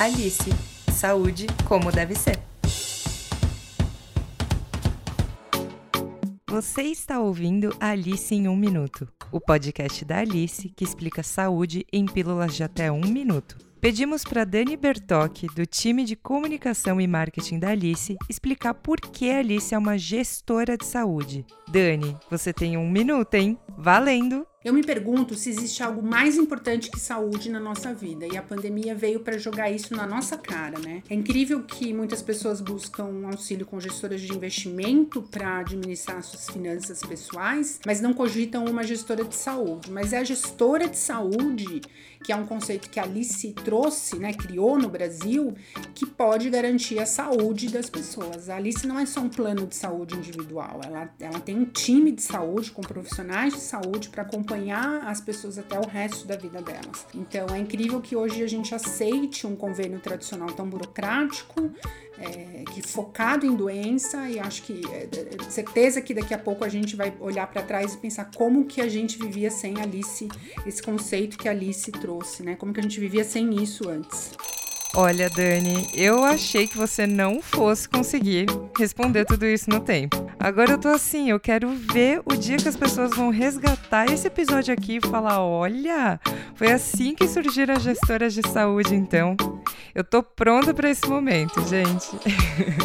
[0.00, 0.48] Alice,
[0.90, 2.38] saúde como deve ser.
[6.48, 12.06] Você está ouvindo Alice em um Minuto, o podcast da Alice que explica saúde em
[12.06, 13.58] pílulas de até um minuto.
[13.78, 19.30] Pedimos para Dani Bertocchi, do time de comunicação e marketing da Alice, explicar por que
[19.30, 21.44] a Alice é uma gestora de saúde.
[21.68, 23.58] Dani, você tem um minuto, hein?
[23.76, 24.46] Valendo!
[24.62, 28.42] Eu me pergunto se existe algo mais importante que saúde na nossa vida e a
[28.42, 31.02] pandemia veio para jogar isso na nossa cara, né?
[31.08, 36.50] É incrível que muitas pessoas buscam um auxílio com gestoras de investimento para administrar suas
[36.50, 39.90] finanças pessoais, mas não cogitam uma gestora de saúde.
[39.90, 41.80] Mas é a gestora de saúde,
[42.22, 45.54] que é um conceito que a Alice trouxe, né, criou no Brasil,
[45.94, 48.50] que pode garantir a saúde das pessoas.
[48.50, 52.12] A Alice não é só um plano de saúde individual, ela, ela tem um time
[52.12, 56.36] de saúde com profissionais de saúde para acompanhar acompanhar as pessoas até o resto da
[56.36, 57.06] vida delas.
[57.14, 61.70] Então é incrível que hoje a gente aceite um convênio tradicional tão burocrático,
[62.18, 65.08] é, que focado em doença e acho que é,
[65.48, 68.80] certeza que daqui a pouco a gente vai olhar para trás e pensar como que
[68.80, 70.28] a gente vivia sem Alice,
[70.66, 72.56] esse conceito que a Alice trouxe, né?
[72.56, 74.32] Como que a gente vivia sem isso antes.
[74.94, 80.29] Olha, Dani, eu achei que você não fosse conseguir responder tudo isso no tempo.
[80.40, 84.26] Agora eu tô assim, eu quero ver o dia que as pessoas vão resgatar esse
[84.26, 86.18] episódio aqui e falar: olha,
[86.54, 89.36] foi assim que surgiram as gestoras de saúde, então.
[89.94, 92.08] Eu tô pronta para esse momento, gente.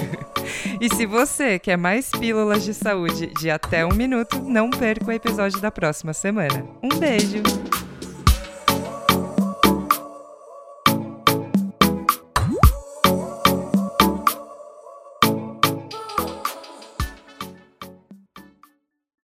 [0.81, 5.11] e se você quer mais pílulas de saúde de até um minuto, não perca o
[5.11, 6.65] episódio da próxima semana.
[6.83, 7.41] Um beijo!